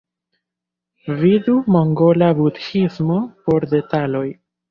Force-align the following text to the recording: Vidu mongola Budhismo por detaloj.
Vidu 1.19 1.57
mongola 1.75 2.31
Budhismo 2.41 3.21
por 3.51 3.69
detaloj. 3.77 4.27